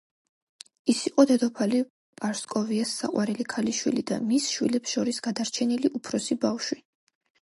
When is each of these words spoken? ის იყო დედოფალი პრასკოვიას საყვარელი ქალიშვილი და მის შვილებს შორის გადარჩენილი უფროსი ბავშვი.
ის 0.93 1.01
იყო 1.09 1.25
დედოფალი 1.31 1.81
პრასკოვიას 2.21 2.95
საყვარელი 3.01 3.47
ქალიშვილი 3.53 4.05
და 4.13 4.19
მის 4.31 4.49
შვილებს 4.55 4.95
შორის 4.99 5.21
გადარჩენილი 5.29 5.93
უფროსი 6.01 6.39
ბავშვი. 6.49 6.81